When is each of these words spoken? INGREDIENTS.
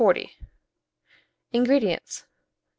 INGREDIENTS. 1.51 2.23